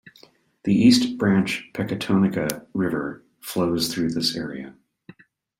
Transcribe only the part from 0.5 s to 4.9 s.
The East Branch Pecatonica River flows through this area.